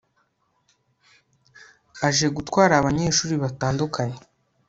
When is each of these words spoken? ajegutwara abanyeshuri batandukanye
ajegutwara 2.07 2.73
abanyeshuri 2.77 3.33
batandukanye 3.43 4.19